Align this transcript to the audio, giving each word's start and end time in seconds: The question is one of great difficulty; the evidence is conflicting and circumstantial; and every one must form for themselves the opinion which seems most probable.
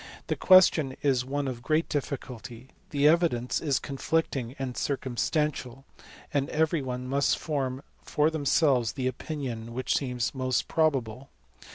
The 0.29 0.35
question 0.35 0.97
is 1.03 1.23
one 1.23 1.47
of 1.47 1.61
great 1.61 1.87
difficulty; 1.87 2.69
the 2.89 3.07
evidence 3.07 3.61
is 3.61 3.77
conflicting 3.77 4.55
and 4.57 4.75
circumstantial; 4.75 5.85
and 6.33 6.49
every 6.49 6.81
one 6.81 7.07
must 7.07 7.37
form 7.37 7.83
for 8.01 8.31
themselves 8.31 8.93
the 8.93 9.05
opinion 9.05 9.75
which 9.75 9.95
seems 9.95 10.33
most 10.33 10.67
probable. 10.67 11.29